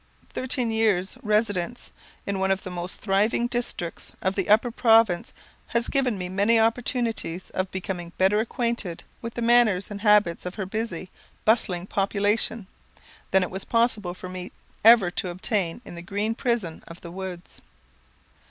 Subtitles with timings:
[0.33, 1.91] Thirteen years' residence
[2.25, 5.31] in one of the most thriving districts in the Upper Province
[5.67, 10.55] has given me many opportunities of becoming better acquainted with the manners and habits of
[10.55, 11.11] her busy,
[11.45, 12.65] bustling population,
[13.29, 14.51] than it was possible for me
[14.83, 17.61] ever to obtain in the green prison of the woods.